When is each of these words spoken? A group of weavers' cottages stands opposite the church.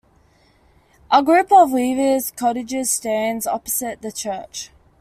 A 1.11 1.21
group 1.21 1.51
of 1.51 1.71
weavers' 1.71 2.31
cottages 2.31 2.89
stands 2.89 3.45
opposite 3.45 4.01
the 4.01 4.11
church. 4.11 4.71